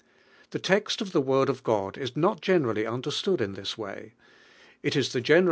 TLis 0.51 0.61
test 0.63 0.99
of 1.01 1.11
the 1.11 1.21
Word 1.21 1.47
of 1.47 1.61
God 1.61 1.95
is 1.95 2.15
not 2.17 2.41
generally 2.41 2.87
understood 2.87 3.39
in 3.39 3.53
Ibis 3.55 3.77
way. 3.77 4.13
It 4.81 4.95
is 4.95 5.13
the 5.13 5.21
general! 5.21 5.39